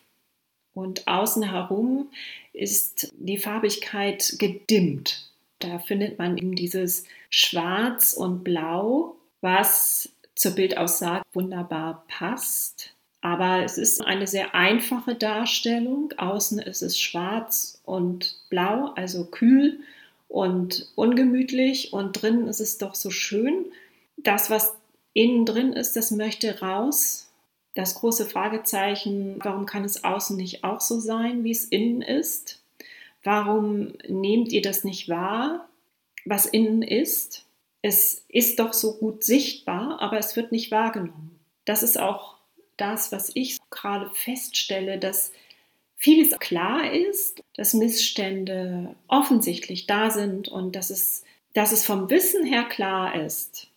Und 0.74 1.08
außen 1.08 1.44
herum 1.44 2.10
ist 2.54 3.14
die 3.18 3.38
Farbigkeit 3.38 4.36
gedimmt. 4.38 5.30
Da 5.60 5.80
findet 5.80 6.18
man 6.18 6.38
eben 6.38 6.56
dieses 6.56 7.04
Schwarz 7.30 8.14
und 8.14 8.44
Blau, 8.44 9.16
was 9.42 10.10
zur 10.36 10.52
Bildaussage 10.52 11.24
wunderbar 11.34 12.06
passt. 12.08 12.94
Aber 13.22 13.64
es 13.64 13.78
ist 13.78 14.02
eine 14.06 14.28
sehr 14.28 14.56
einfache 14.56 15.16
Darstellung. 15.16 16.14
Außen 16.18 16.60
ist 16.60 16.82
es 16.82 16.98
schwarz 16.98 17.82
und 17.84 18.38
blau, 18.50 18.94
also 18.96 19.26
kühl 19.26 19.82
und 20.30 20.90
ungemütlich. 20.96 21.92
Und 21.92 22.22
drinnen 22.22 22.48
ist 22.48 22.62
es 22.62 22.78
doch 22.78 22.96
so 22.96 23.12
schön. 23.12 23.66
Das, 24.16 24.50
was 24.50 24.76
innen 25.14 25.46
drin 25.46 25.74
ist, 25.74 25.98
das 25.98 26.12
möchte 26.12 26.62
raus. 26.62 27.29
Das 27.80 27.96
große 27.96 28.26
Fragezeichen, 28.26 29.40
warum 29.42 29.66
kann 29.66 29.86
es 29.86 30.04
außen 30.04 30.36
nicht 30.36 30.66
auch 30.66 30.82
so 30.82 31.00
sein, 31.00 31.46
wie 31.46 31.52
es 31.52 31.64
innen 31.64 32.02
ist? 32.02 32.62
Warum 33.24 33.94
nehmt 34.06 34.52
ihr 34.52 34.62
das 34.62 34.84
nicht 34.84 35.08
wahr, 35.08 35.70
was 36.26 36.46
innen 36.46 36.82
ist? 36.82 37.46
Es 37.82 38.26
ist 38.28 38.60
doch 38.60 38.74
so 38.74 38.98
gut 38.98 39.24
sichtbar, 39.24 40.02
aber 40.02 40.18
es 40.18 40.36
wird 40.36 40.52
nicht 40.52 40.72
wahrgenommen. 40.72 41.40
Das 41.64 41.82
ist 41.82 41.98
auch 41.98 42.36
das, 42.76 43.14
was 43.14 43.32
ich 43.34 43.60
gerade 43.70 44.10
feststelle, 44.14 45.00
dass 45.00 45.32
vieles 45.96 46.38
klar 46.38 46.92
ist, 46.92 47.42
dass 47.56 47.74
Missstände 47.74 48.94
offensichtlich 49.08 49.88
da 49.88 50.10
sind 50.10 50.50
und 50.50 50.76
dass 50.76 50.90
es, 50.90 51.24
dass 51.54 51.72
es 51.72 51.86
vom 51.86 52.10
Wissen 52.10 52.46
her 52.46 52.66
klar 52.66 53.16
ist, 53.16 53.68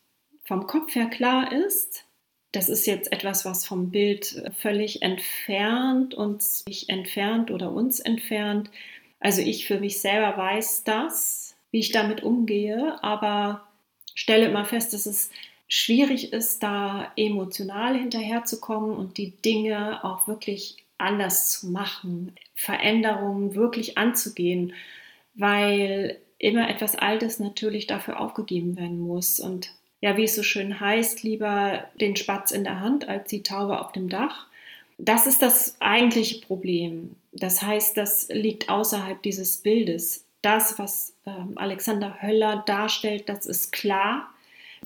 vom 0.43 0.67
Kopf 0.67 0.93
her 0.97 1.07
klar 1.07 1.53
ist. 1.53 2.05
Das 2.53 2.69
ist 2.69 2.87
jetzt 2.87 3.11
etwas, 3.13 3.45
was 3.45 3.67
vom 3.67 3.91
Bild 3.91 4.45
völlig 4.59 5.03
entfernt 5.03 6.15
uns 6.15 6.65
entfernt 6.89 7.51
oder 7.51 7.73
uns 7.73 7.99
entfernt. 7.99 8.71
Also 9.21 9.41
ich 9.41 9.67
für 9.67 9.81
mich 9.81 10.01
selber 10.01 10.37
weiß 10.37 10.85
das, 10.85 11.57
wie 11.71 11.79
ich 11.79 11.93
damit 11.93 12.23
umgehe, 12.23 13.03
aber 13.03 13.67
stelle 14.15 14.47
immer 14.47 14.67
fest, 14.67 14.93
dass 14.93 15.07
es 15.07 15.31
schwierig 15.67 16.35
ist, 16.35 16.63
da 16.63 17.11
emotional 17.17 17.97
hinterherzukommen 17.99 18.95
und 18.95 19.17
die 19.17 19.31
Dinge 19.43 20.05
auch 20.05 20.29
wirklich 20.29 20.77
anders 20.99 21.51
zu 21.51 21.69
machen, 21.69 22.35
Veränderungen 22.55 23.55
wirklich 23.55 23.97
anzugehen, 23.97 24.75
weil 25.35 26.19
immer 26.39 26.69
etwas 26.69 26.97
Altes 26.97 27.39
natürlich 27.39 27.87
dafür 27.87 28.21
aufgegeben 28.21 28.77
werden 28.77 29.01
muss. 29.01 29.41
Und 29.41 29.73
ja, 30.03 30.17
wie 30.17 30.25
es 30.25 30.35
so 30.35 30.43
schön 30.43 30.81
heißt, 30.81 31.23
lieber 31.23 31.85
den 32.01 32.17
Spatz 32.17 32.51
in 32.51 32.65
der 32.65 32.81
Hand 32.81 33.09
als 33.09 33.31
die 33.31 33.45
Taube 33.45 33.81
auf 33.81 33.93
dem 33.93 34.09
Dach. 34.09 34.47
Das 34.99 35.27
ist 35.27 35.43
das 35.43 35.77
eigentliche 35.81 36.45
Problem. 36.45 37.15
Das 37.33 37.63
heißt, 37.63 37.97
das 37.97 38.29
liegt 38.29 38.69
außerhalb 38.69 39.23
dieses 39.23 39.59
Bildes. 39.59 40.25
Das, 40.43 40.79
was 40.79 41.15
äh, 41.25 41.31
Alexander 41.55 42.21
Höller 42.21 42.65
darstellt, 42.67 43.29
das 43.29 43.47
ist 43.47 43.71
klar. 43.71 44.29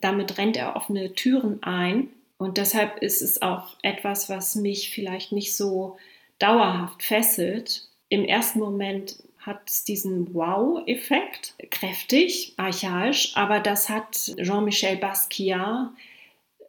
Damit 0.03 0.37
rennt 0.37 0.59
er 0.59 0.77
offene 0.77 1.15
Türen 1.15 1.63
ein. 1.63 2.11
Und 2.37 2.59
deshalb 2.59 3.03
ist 3.03 3.23
es 3.23 3.41
auch 3.41 3.75
etwas, 3.81 4.29
was 4.29 4.55
mich 4.55 4.91
vielleicht 4.91 5.33
nicht 5.33 5.57
so 5.57 5.97
dauerhaft 6.39 7.03
fesselt. 7.03 7.89
Im 8.11 8.27
ersten 8.27 8.59
Moment 8.59 9.17
hat 9.47 9.71
es 9.71 9.85
diesen 9.85 10.35
Wow-Effekt, 10.35 11.55
kräftig, 11.71 12.55
archaisch, 12.57 13.37
aber 13.37 13.61
das 13.61 13.89
hat 13.89 14.33
Jean-Michel 14.37 14.97
Basquiat 14.97 15.91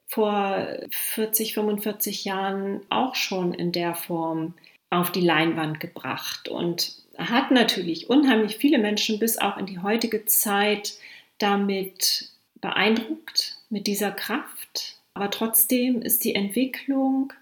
vor 0.06 0.68
40, 0.90 1.54
45 1.54 2.24
Jahren 2.24 2.82
auch 2.90 3.16
schon 3.16 3.54
in 3.54 3.72
der 3.72 3.96
Form 3.96 4.54
auf 4.90 5.12
die 5.12 5.22
Leinwand 5.22 5.80
gebracht 5.80 6.48
und 6.48 6.96
hat 7.18 7.52
natürlich 7.52 8.10
unheimlich 8.10 8.58
viele 8.58 8.78
Menschen 8.78 9.20
bis 9.20 9.38
auch 9.38 9.58
in 9.58 9.66
die 9.66 9.80
heutige 9.80 10.26
Zeit 10.26 10.94
damit 11.40 12.30
beeindruckt 12.62 13.58
mit 13.70 13.88
dieser 13.88 14.12
Kraft. 14.12 14.98
Aber 15.14 15.30
trotzdem 15.32 16.02
ist 16.02 16.24
die 16.24 16.36
Entwicklung 16.36 17.34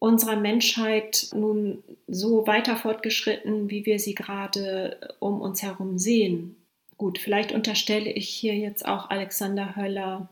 unserer 0.00 0.36
Menschheit 0.36 1.28
nun 1.32 1.84
so 2.08 2.48
weiter 2.48 2.76
fortgeschritten, 2.76 3.70
wie 3.70 3.86
wir 3.86 4.00
sie 4.00 4.16
gerade 4.16 5.14
um 5.20 5.40
uns 5.40 5.62
herum 5.62 5.98
sehen. 5.98 6.56
Gut, 6.96 7.18
vielleicht 7.18 7.52
unterstelle 7.52 8.10
ich 8.10 8.28
hier 8.28 8.56
jetzt 8.56 8.84
auch 8.84 9.10
Alexander 9.10 9.76
Höller 9.76 10.28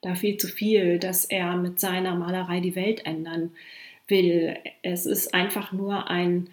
da 0.00 0.14
viel 0.14 0.38
zu 0.38 0.46
viel, 0.46 0.98
dass 0.98 1.24
er 1.24 1.56
mit 1.56 1.80
seiner 1.80 2.14
Malerei 2.14 2.60
die 2.60 2.76
Welt 2.76 3.04
ändern 3.04 3.50
will. 4.06 4.56
Es 4.82 5.04
ist 5.04 5.34
einfach 5.34 5.72
nur 5.72 6.08
ein 6.08 6.48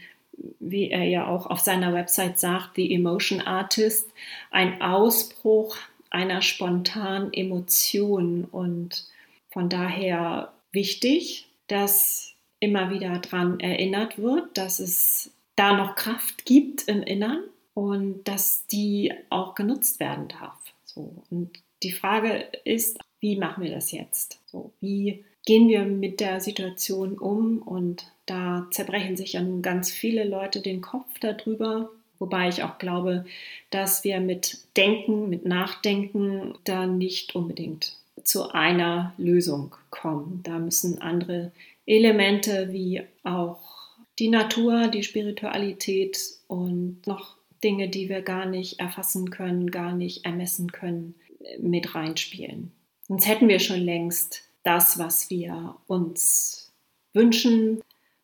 wie 0.59 0.89
er 0.89 1.03
ja 1.03 1.27
auch 1.27 1.45
auf 1.45 1.59
seiner 1.59 1.93
Website 1.93 2.39
sagt, 2.39 2.75
The 2.75 2.93
Emotion 2.93 3.41
Artist, 3.41 4.09
ein 4.51 4.81
Ausbruch 4.81 5.77
einer 6.09 6.41
spontanen 6.41 7.33
Emotion 7.33 8.45
und 8.45 9.05
von 9.49 9.69
daher 9.69 10.53
wichtig, 10.71 11.47
dass 11.73 12.33
immer 12.59 12.91
wieder 12.91 13.17
daran 13.17 13.59
erinnert 13.59 14.19
wird, 14.19 14.57
dass 14.57 14.79
es 14.79 15.31
da 15.55 15.75
noch 15.75 15.95
Kraft 15.95 16.45
gibt 16.45 16.87
im 16.87 17.01
Innern 17.01 17.43
und 17.73 18.23
dass 18.25 18.67
die 18.67 19.11
auch 19.29 19.55
genutzt 19.55 19.99
werden 19.99 20.27
darf. 20.27 20.57
So. 20.85 21.23
Und 21.31 21.51
die 21.81 21.91
Frage 21.91 22.47
ist, 22.63 22.99
wie 23.19 23.37
machen 23.37 23.63
wir 23.63 23.71
das 23.71 23.91
jetzt? 23.91 24.39
So, 24.45 24.71
wie 24.79 25.25
gehen 25.45 25.67
wir 25.67 25.83
mit 25.83 26.19
der 26.19 26.39
Situation 26.39 27.17
um? 27.17 27.57
Und 27.57 28.11
da 28.27 28.67
zerbrechen 28.71 29.17
sich 29.17 29.33
ja 29.33 29.41
nun 29.41 29.61
ganz 29.61 29.91
viele 29.91 30.23
Leute 30.23 30.61
den 30.61 30.81
Kopf 30.81 31.19
darüber, 31.19 31.89
Wobei 32.19 32.47
ich 32.47 32.63
auch 32.63 32.77
glaube, 32.77 33.25
dass 33.69 34.05
wir 34.05 34.21
mit 34.21 34.59
Denken, 34.77 35.29
mit 35.29 35.45
Nachdenken 35.45 36.55
da 36.63 36.85
nicht 36.85 37.35
unbedingt 37.35 37.97
zu 38.23 38.51
einer 38.51 39.13
Lösung 39.17 39.75
kommen. 39.89 40.41
Da 40.43 40.59
müssen 40.59 41.01
andere 41.01 41.51
Elemente 41.85 42.71
wie 42.71 43.01
auch 43.23 43.61
die 44.19 44.29
Natur, 44.29 44.87
die 44.87 45.03
Spiritualität 45.03 46.19
und 46.47 47.05
noch 47.05 47.35
Dinge, 47.63 47.89
die 47.89 48.09
wir 48.09 48.21
gar 48.21 48.45
nicht 48.45 48.79
erfassen 48.79 49.29
können, 49.31 49.71
gar 49.71 49.95
nicht 49.95 50.25
ermessen 50.25 50.71
können, 50.71 51.15
mit 51.59 51.95
reinspielen. 51.95 52.71
Sonst 53.07 53.27
hätten 53.27 53.47
wir 53.47 53.59
schon 53.59 53.81
längst 53.81 54.43
das, 54.63 54.97
was 54.97 55.29
wir 55.29 55.75
uns 55.87 56.71
wünschen, 57.13 57.81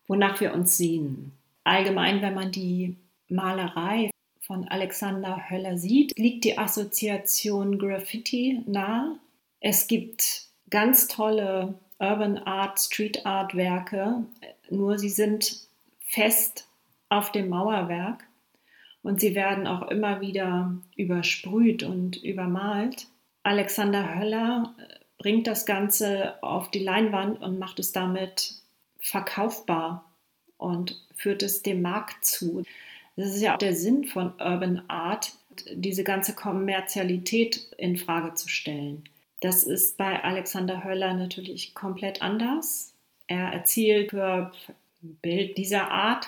wonach 0.08 0.40
wir 0.42 0.54
uns 0.54 0.78
sehen. 0.78 1.34
Allgemein, 1.64 2.22
wenn 2.22 2.34
man 2.34 2.52
die 2.52 2.96
Malerei 3.28 4.10
von 4.42 4.68
Alexander 4.68 5.50
Höller 5.50 5.78
sieht, 5.78 6.18
liegt 6.18 6.44
die 6.44 6.58
Assoziation 6.58 7.78
Graffiti 7.78 8.62
nahe. 8.66 9.20
Es 9.60 9.88
gibt 9.88 10.48
ganz 10.70 11.08
tolle 11.08 11.80
Urban 12.00 12.38
Art, 12.38 12.80
Street 12.80 13.26
Art 13.26 13.56
Werke, 13.56 14.24
nur 14.70 14.98
sie 14.98 15.10
sind 15.10 15.68
fest 16.06 16.68
auf 17.10 17.32
dem 17.32 17.50
Mauerwerk 17.50 18.24
und 19.04 19.20
sie 19.20 19.36
werden 19.36 19.68
auch 19.68 19.88
immer 19.90 20.22
wieder 20.22 20.76
übersprüht 20.96 21.84
und 21.84 22.18
übermalt. 22.24 23.08
Alexander 23.44 24.16
Höller 24.16 24.76
äh, 24.78 25.00
bringt 25.18 25.48
das 25.48 25.66
Ganze 25.66 26.42
auf 26.42 26.72
die 26.72 26.84
Leinwand 26.84 27.42
und 27.42 27.60
macht 27.60 27.80
es 27.80 27.92
damit 27.92 28.56
verkaufbar 29.00 30.06
und 30.58 31.06
führt 31.16 31.44
es 31.44 31.64
dem 31.64 31.82
Markt 31.82 32.24
zu. 32.26 32.64
Das 33.16 33.36
ist 33.36 33.42
ja 33.42 33.56
auch 33.56 33.58
der 33.58 33.76
Sinn 33.76 34.06
von 34.06 34.34
Urban 34.40 34.84
Art, 34.90 35.34
diese 35.74 36.04
ganze 36.04 36.36
Kommerzialität 36.36 37.68
in 37.78 37.98
Frage 37.98 38.34
zu 38.36 38.48
stellen. 38.48 39.04
Das 39.40 39.64
ist 39.64 39.98
bei 39.98 40.24
Alexander 40.24 40.84
Höller 40.84 41.14
natürlich 41.14 41.74
komplett 41.74 42.22
anders. 42.22 42.94
Er 43.28 43.54
erzielt 43.54 44.12
für 44.12 44.52
ein 45.02 45.18
Bild 45.22 45.58
dieser 45.58 45.92
Art, 45.92 46.28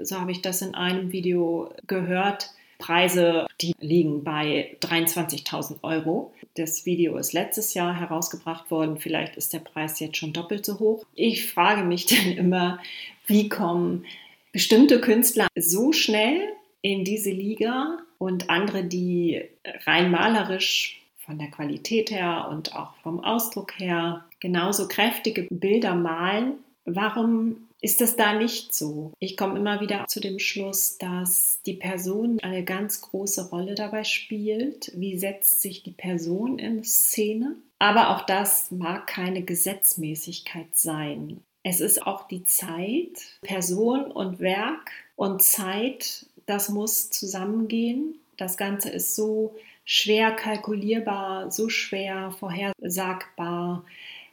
so 0.00 0.18
habe 0.18 0.32
ich 0.32 0.42
das 0.42 0.62
in 0.62 0.74
einem 0.74 1.12
Video 1.12 1.70
gehört, 1.86 2.50
Preise, 2.78 3.46
die 3.60 3.74
liegen 3.80 4.22
bei 4.22 4.76
23.000 4.80 5.82
Euro. 5.82 6.34
Das 6.56 6.84
Video 6.84 7.16
ist 7.16 7.32
letztes 7.32 7.74
Jahr 7.74 7.98
herausgebracht 7.98 8.70
worden. 8.70 8.98
Vielleicht 8.98 9.36
ist 9.36 9.52
der 9.52 9.60
Preis 9.60 9.98
jetzt 10.00 10.16
schon 10.16 10.32
doppelt 10.32 10.64
so 10.64 10.78
hoch. 10.78 11.04
Ich 11.14 11.50
frage 11.50 11.84
mich 11.84 12.06
dann 12.06 12.32
immer, 12.32 12.78
wie 13.26 13.48
kommen 13.48 14.04
bestimmte 14.52 15.00
Künstler 15.00 15.48
so 15.56 15.92
schnell 15.92 16.40
in 16.82 17.04
diese 17.04 17.30
Liga 17.30 17.98
und 18.18 18.50
andere, 18.50 18.84
die 18.84 19.42
rein 19.86 20.10
malerisch 20.10 21.02
von 21.26 21.38
der 21.38 21.50
Qualität 21.50 22.10
her 22.10 22.48
und 22.50 22.74
auch 22.74 22.94
vom 23.02 23.22
Ausdruck 23.22 23.78
her 23.78 24.24
genauso 24.40 24.88
kräftige 24.88 25.46
Bilder 25.50 25.94
malen. 25.94 26.54
Warum 26.84 27.66
ist 27.80 28.00
es 28.00 28.16
da 28.16 28.34
nicht 28.34 28.74
so. 28.74 29.12
Ich 29.18 29.36
komme 29.36 29.58
immer 29.58 29.80
wieder 29.80 30.06
zu 30.06 30.20
dem 30.20 30.38
Schluss, 30.38 30.98
dass 30.98 31.60
die 31.66 31.74
Person 31.74 32.40
eine 32.40 32.64
ganz 32.64 33.00
große 33.02 33.50
Rolle 33.50 33.74
dabei 33.74 34.04
spielt. 34.04 34.90
Wie 34.94 35.18
setzt 35.18 35.60
sich 35.60 35.82
die 35.82 35.92
Person 35.92 36.58
in 36.58 36.84
Szene? 36.84 37.56
Aber 37.78 38.10
auch 38.10 38.24
das 38.24 38.70
mag 38.70 39.06
keine 39.06 39.42
Gesetzmäßigkeit 39.42 40.74
sein. 40.74 41.42
Es 41.62 41.80
ist 41.80 42.06
auch 42.06 42.26
die 42.28 42.44
Zeit, 42.44 43.38
Person 43.42 44.10
und 44.10 44.40
Werk 44.40 44.90
und 45.14 45.42
Zeit, 45.42 46.26
das 46.46 46.68
muss 46.68 47.10
zusammengehen. 47.10 48.18
Das 48.36 48.56
Ganze 48.56 48.88
ist 48.90 49.16
so 49.16 49.54
schwer 49.86 50.32
kalkulierbar, 50.32 51.50
so 51.50 51.70
schwer 51.70 52.32
vorhersagbar 52.38 53.84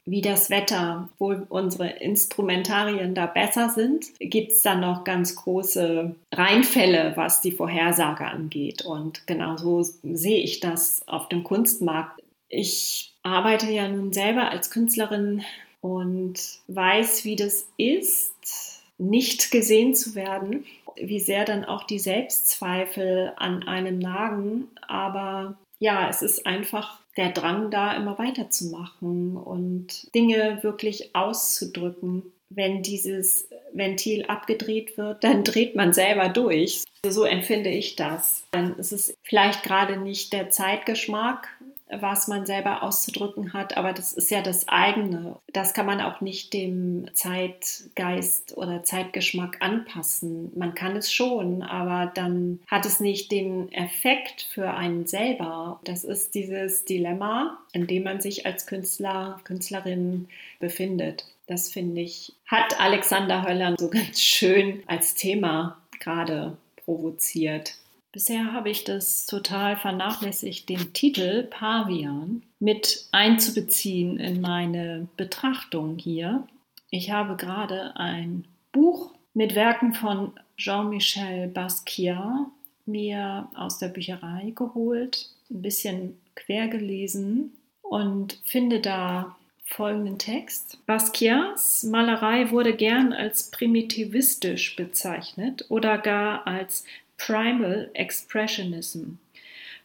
wie 0.06 0.22
das 0.22 0.50
Wetter, 0.50 1.08
wo 1.18 1.34
unsere 1.48 1.88
Instrumentarien 1.88 3.16
da 3.16 3.26
besser 3.26 3.70
sind, 3.70 4.08
gibt 4.20 4.52
es 4.52 4.62
dann 4.62 4.82
noch 4.82 5.06
ganz 5.06 5.36
große 5.36 6.14
Reinfälle, 6.34 7.14
was 7.16 7.40
die 7.40 7.54
Vorhersage 7.54 8.26
angeht. 8.26 8.82
Und 8.84 9.26
genau 9.28 9.56
so 9.56 9.82
sehe 9.82 10.44
ich 10.44 10.60
das 10.60 11.08
auf 11.08 11.30
dem 11.30 11.44
Kunstmarkt. 11.44 12.22
Ich 12.50 13.14
arbeite 13.24 13.72
ja 13.72 13.88
nun 13.88 14.12
selber 14.12 14.52
als 14.52 14.72
Künstlerin 14.72 15.44
und 15.80 16.38
weiß, 16.68 17.24
wie 17.24 17.38
das 17.38 17.66
ist, 17.78 18.82
nicht 18.98 19.52
gesehen 19.52 19.96
zu 19.96 20.16
werden, 20.16 20.66
wie 20.96 21.20
sehr 21.20 21.46
dann 21.46 21.66
auch 21.66 21.84
die 21.84 22.00
Selbstzweifel 22.00 23.34
an 23.38 23.64
einem 23.68 24.00
nagen. 24.00 24.68
Aber 24.88 25.58
ja, 25.80 26.10
es 26.10 26.22
ist 26.22 26.46
einfach 26.46 27.00
der 27.18 27.32
Drang 27.32 27.72
da, 27.72 27.94
immer 27.94 28.18
weiterzumachen 28.18 29.38
und 29.38 30.14
Dinge 30.16 30.60
wirklich 30.62 31.16
auszudrücken. 31.16 32.24
Wenn 32.50 32.84
dieses 32.84 33.50
Ventil 33.74 34.26
abgedreht 34.26 34.98
wird, 34.98 35.24
dann 35.24 35.44
dreht 35.44 35.76
man 35.76 35.94
selber 35.94 36.30
durch. 36.30 36.84
So 37.06 37.26
empfinde 37.26 37.70
ich 37.70 37.96
das. 37.96 38.46
Dann 38.52 38.78
ist 38.78 38.94
es 38.94 39.14
vielleicht 39.24 39.64
gerade 39.64 39.98
nicht 39.98 40.34
der 40.34 40.50
Zeitgeschmack, 40.50 41.50
was 42.00 42.28
man 42.28 42.46
selber 42.46 42.84
auszudrücken 42.84 43.54
hat, 43.54 43.78
aber 43.78 43.94
das 43.94 44.14
ist 44.14 44.32
ja 44.32 44.42
das 44.42 44.68
eigene. 44.68 45.38
Das 45.52 45.74
kann 45.74 45.86
man 45.86 46.02
auch 46.02 46.22
nicht 46.22 46.54
dem 46.54 47.08
Zeitgeist 47.14 48.58
oder 48.58 48.84
Zeitgeschmack 48.84 49.58
anpassen. 49.62 50.52
Man 50.58 50.74
kann 50.74 50.96
es 50.96 51.12
schon, 51.12 51.62
aber 51.62 52.12
dann 52.14 52.60
hat 52.68 52.86
es 52.86 53.00
nicht 53.00 53.32
den 53.32 53.72
Effekt 53.72 54.48
für 54.54 54.72
einen 54.74 55.06
selber. 55.06 55.80
Das 55.84 56.04
ist 56.04 56.36
dieses 56.36 56.86
Dilemma, 56.86 57.60
in 57.72 57.88
dem 57.88 58.04
man 58.04 58.22
sich 58.22 58.46
als 58.46 58.66
Künstler, 58.66 59.40
Künstlerin 59.44 60.28
befindet. 60.60 61.26
Das 61.48 61.70
finde 61.70 62.02
ich, 62.02 62.34
hat 62.46 62.80
Alexander 62.80 63.44
Höller 63.44 63.76
so 63.78 63.90
ganz 63.90 64.22
schön 64.22 64.84
als 64.88 65.14
Thema 65.14 65.78
gerade 66.00 66.58
provoziert. 66.86 67.76
Bisher 68.14 68.54
habe 68.54 68.70
ich 68.70 68.84
das 68.84 69.26
total 69.26 69.76
vernachlässigt, 69.76 70.70
den 70.70 70.94
Titel 70.94 71.44
Pavian 71.46 72.44
mit 72.60 73.08
einzubeziehen 73.12 74.20
in 74.20 74.40
meine 74.40 75.08
Betrachtung 75.18 75.98
hier. 75.98 76.48
Ich 76.92 77.10
habe 77.10 77.36
gerade 77.36 77.98
ein 77.98 78.46
Buch 78.72 79.16
mit 79.34 79.56
Werken 79.56 79.96
von 79.96 80.32
Jean-Michel 80.58 81.48
Basquiat 81.48 82.46
mir 82.86 83.50
aus 83.56 83.80
der 83.80 83.88
Bücherei 83.88 84.54
geholt, 84.56 85.32
ein 85.50 85.64
bisschen 85.64 86.22
quer 86.36 86.68
gelesen 86.68 87.54
und 87.82 88.40
finde 88.46 88.80
da 88.80 89.36
folgenden 89.66 90.20
Text. 90.20 90.78
Basquiats 90.86 91.84
Malerei 91.84 92.52
wurde 92.52 92.76
gern 92.76 93.12
als 93.12 93.50
primitivistisch 93.50 94.76
bezeichnet 94.76 95.66
oder 95.70 95.98
gar 95.98 96.46
als 96.46 96.86
Primal 97.26 97.90
Expressionism, 97.94 99.18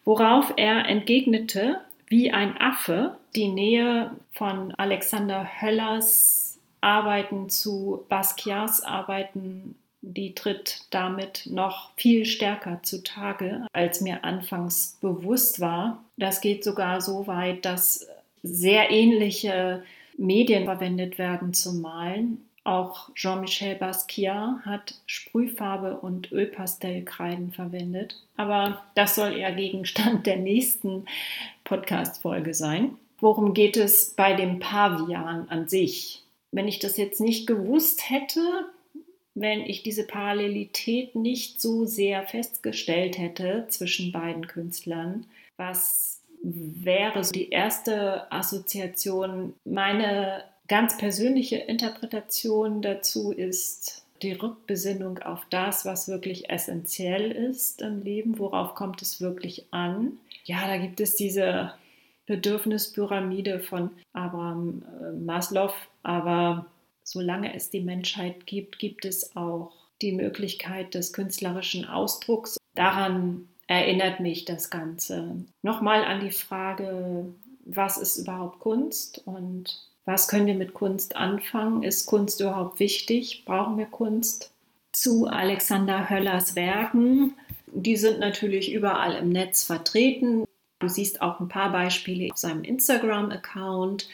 worauf 0.05 0.55
er 0.57 0.87
entgegnete, 0.87 1.81
wie 2.09 2.33
ein 2.33 2.61
Affe, 2.61 3.17
die 3.37 3.49
Nähe 3.49 4.11
von 4.33 4.75
Alexander 4.75 5.47
Höllers 5.61 6.59
Arbeiten 6.81 7.49
zu 7.49 8.05
Basquiats 8.09 8.83
Arbeiten, 8.83 9.77
die 10.01 10.35
tritt 10.35 10.87
damit 10.91 11.45
noch 11.47 11.91
viel 11.97 12.25
stärker 12.25 12.81
zutage, 12.83 13.67
als 13.73 14.01
mir 14.01 14.25
anfangs 14.25 14.97
bewusst 15.01 15.61
war. 15.61 16.03
Das 16.17 16.41
geht 16.41 16.65
sogar 16.65 17.01
so 17.01 17.27
weit, 17.27 17.65
dass 17.65 18.09
sehr 18.43 18.91
ähnliche 18.91 19.85
Medien 20.17 20.65
verwendet 20.65 21.19
werden 21.19 21.55
zum 21.55 21.83
Malen 21.83 22.48
auch 22.69 23.13
Jean-Michel 23.15 23.77
Basquiat 23.77 24.65
hat 24.65 24.95
Sprühfarbe 25.07 25.99
und 25.99 26.31
Ölpastellkreiden 26.31 27.53
verwendet. 27.53 28.23
Aber 28.37 28.83
das 28.95 29.15
soll 29.15 29.33
eher 29.37 29.53
Gegenstand 29.53 30.27
der 30.27 30.37
nächsten 30.37 31.07
Podcast-Folge 31.65 32.55
sein. 32.55 32.97
Worum 33.21 33.55
geht 33.55 33.77
es 33.77 34.15
bei 34.15 34.35
dem 34.35 34.61
Pavian 34.61 35.49
an 35.49 35.69
sich? 35.69 36.23
Wenn 36.53 36.69
ich 36.69 36.79
das 36.79 36.97
jetzt 36.97 37.21
nicht 37.21 37.47
gewusst 37.47 38.09
hätte, 38.11 38.41
wenn 39.35 39.61
ich 39.61 39.83
diese 39.83 40.07
Parallelität 40.07 41.15
nicht 41.15 41.61
so 41.61 41.85
sehr 41.85 42.27
festgestellt 42.27 43.19
hätte 43.19 43.67
zwischen 43.69 44.13
beiden 44.13 44.47
Künstlern, 44.47 45.27
was 45.57 46.23
wäre 46.43 47.25
so 47.25 47.33
die 47.33 47.51
erste 47.51 48.31
Assoziation? 48.31 49.55
Meine 49.65 50.45
ganz 50.69 50.97
persönliche 50.97 51.57
Interpretation 51.57 52.83
dazu 52.83 53.33
ist 53.33 54.05
die 54.23 54.33
Rückbesinnung 54.33 55.19
auf 55.21 55.45
das, 55.51 55.85
was 55.85 56.09
wirklich 56.09 56.51
essentiell 56.51 57.31
ist 57.31 57.83
im 57.83 58.03
Leben, 58.03 58.39
worauf 58.39 58.75
kommt 58.75 59.01
es 59.03 59.21
wirklich 59.21 59.67
an. 59.71 60.19
Ja, 60.45 60.67
da 60.67 60.77
gibt 60.77 61.01
es 61.01 61.15
diese 61.15 61.73
Bedürfnispyramide 62.27 63.61
von 63.61 63.91
Abraham 64.13 64.83
äh, 65.01 65.13
Maslow, 65.13 65.73
aber 66.03 66.67
solange 67.03 67.55
es 67.55 67.71
die 67.71 67.81
Menschheit 67.81 68.47
gibt, 68.47 68.79
gibt 68.79 69.05
es 69.05 69.35
auch 69.37 69.73
die 70.03 70.13
Möglichkeit 70.13 70.95
des 70.95 71.13
künstlerischen 71.13 71.87
Ausdrucks. 71.87 72.59
Daran 72.75 73.49
erinnert 73.67 74.21
mich 74.21 74.45
das 74.45 74.71
Ganze. 74.71 75.45
Nochmal 75.63 76.05
an 76.05 76.21
die 76.21 76.31
Frage, 76.31 77.33
was 77.65 77.97
ist 77.99 78.19
überhaupt 78.19 78.61
Kunst 78.61 79.23
und 79.25 79.88
was 80.09 80.27
können 80.27 80.47
wir 80.47 80.55
mit 80.55 80.73
Kunst 80.73 81.17
anfangen? 81.17 81.83
Ist 81.83 82.07
Kunst 82.07 82.41
überhaupt 82.41 82.81
wichtig? 82.81 83.43
Brauchen 83.45 83.77
wir 83.77 83.85
Kunst? 83.85 84.51
Zu 84.91 85.27
Alexander 85.27 86.09
Höllers 86.09 86.57
Werken. 86.57 87.35
Die 87.67 87.95
sind 87.95 88.19
natürlich 88.19 88.73
überall 88.73 89.17
im 89.17 89.29
Netz 89.29 89.65
vertreten. 89.65 90.47
Du 90.79 90.89
siehst 90.89 91.21
auch 91.21 91.41
ein 91.41 91.49
paar 91.49 91.71
Beispiele 91.73 92.33
auf 92.33 92.39
seinem 92.39 92.65
Instagram-Account. 92.65 94.09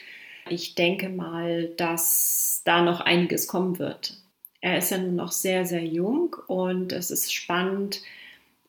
Ich 0.49 0.75
denke 0.75 1.07
mal, 1.07 1.69
dass 1.77 2.61
da 2.65 2.81
noch 2.81 2.99
einiges 2.99 3.47
kommen 3.47 3.79
wird. 3.79 4.17
Er 4.59 4.77
ist 4.79 4.91
ja 4.91 4.97
nun 4.97 5.15
noch 5.15 5.31
sehr, 5.31 5.65
sehr 5.65 5.85
jung 5.85 6.35
und 6.47 6.91
es 6.91 7.09
ist 7.09 7.33
spannend 7.33 8.01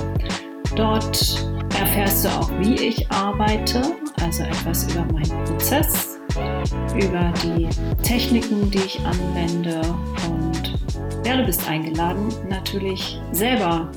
Dort 0.75 1.47
erfährst 1.79 2.25
du 2.25 2.31
auch, 2.31 2.51
wie 2.59 2.75
ich 2.75 3.09
arbeite, 3.13 3.95
also 4.21 4.43
etwas 4.43 4.93
über 4.93 5.05
meinen 5.13 5.45
Prozess 5.45 6.12
über 6.37 7.33
die 7.43 7.69
Techniken, 8.03 8.71
die 8.71 8.79
ich 8.79 9.01
anwende 9.01 9.81
und 10.29 10.79
ja, 11.27 11.37
du 11.37 11.45
bist 11.45 11.69
eingeladen, 11.69 12.29
natürlich 12.49 13.21
selber 13.33 13.91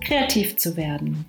kreativ 0.00 0.56
zu 0.56 0.76
werden. 0.76 1.24